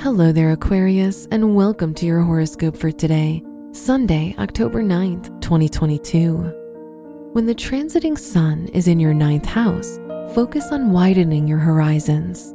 [0.00, 7.30] Hello there, Aquarius, and welcome to your horoscope for today, Sunday, October 9th, 2022.
[7.32, 9.98] When the transiting sun is in your ninth house,
[10.34, 12.52] focus on widening your horizons.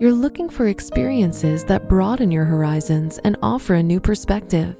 [0.00, 4.74] You're looking for experiences that broaden your horizons and offer a new perspective.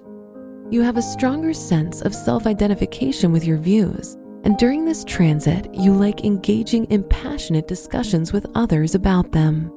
[0.71, 5.73] You have a stronger sense of self identification with your views, and during this transit,
[5.73, 9.71] you like engaging in passionate discussions with others about them.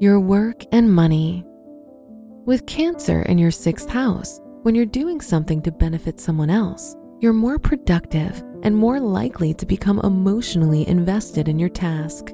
[0.00, 1.44] Your work and money.
[2.46, 7.34] With Cancer in your sixth house, when you're doing something to benefit someone else, you're
[7.34, 12.30] more productive and more likely to become emotionally invested in your task.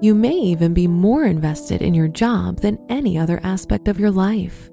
[0.00, 4.12] You may even be more invested in your job than any other aspect of your
[4.12, 4.70] life.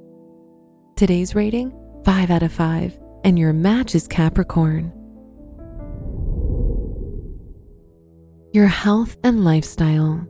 [0.96, 1.74] Today's rating
[2.06, 4.94] 5 out of 5, and your match is Capricorn.
[8.54, 10.28] Your health and lifestyle.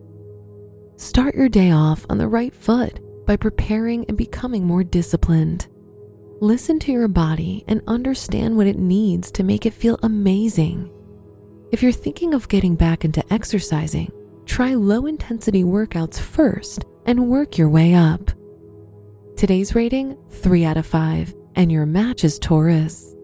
[1.01, 5.67] Start your day off on the right foot by preparing and becoming more disciplined.
[6.41, 10.91] Listen to your body and understand what it needs to make it feel amazing.
[11.71, 14.11] If you're thinking of getting back into exercising,
[14.45, 18.29] try low intensity workouts first and work your way up.
[19.35, 23.15] Today's rating 3 out of 5, and your match is Taurus.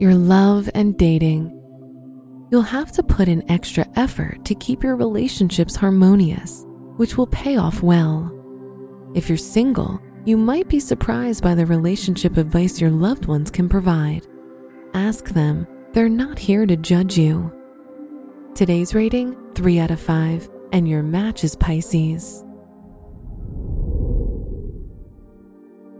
[0.00, 1.55] Your love and dating.
[2.48, 6.64] You'll have to put in extra effort to keep your relationships harmonious,
[6.96, 8.32] which will pay off well.
[9.14, 13.68] If you're single, you might be surprised by the relationship advice your loved ones can
[13.68, 14.26] provide.
[14.94, 17.52] Ask them, they're not here to judge you.
[18.54, 22.44] Today's rating 3 out of 5, and your match is Pisces.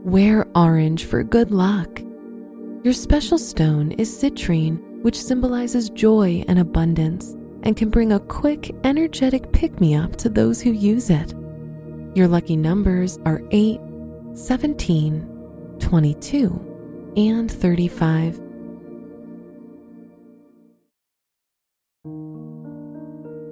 [0.05, 2.01] Wear orange for good luck.
[2.85, 8.75] Your special stone is citrine which symbolizes joy and abundance and can bring a quick,
[8.85, 11.35] energetic pick me up to those who use it.
[12.15, 13.81] Your lucky numbers are 8,
[14.35, 18.41] 17, 22, and 35.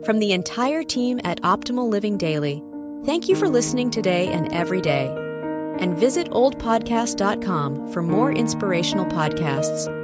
[0.04, 2.62] From the entire team at Optimal Living Daily,
[3.04, 5.06] thank you for listening today and every day.
[5.78, 10.03] And visit oldpodcast.com for more inspirational podcasts.